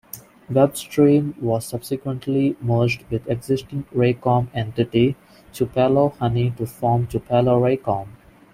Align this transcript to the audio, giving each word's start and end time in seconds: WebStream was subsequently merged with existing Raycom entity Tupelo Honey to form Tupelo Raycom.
WebStream 0.49 1.37
was 1.39 1.63
subsequently 1.67 2.57
merged 2.59 3.03
with 3.11 3.29
existing 3.29 3.83
Raycom 3.95 4.47
entity 4.51 5.15
Tupelo 5.53 6.09
Honey 6.17 6.49
to 6.57 6.65
form 6.65 7.05
Tupelo 7.05 7.59
Raycom. 7.61 8.07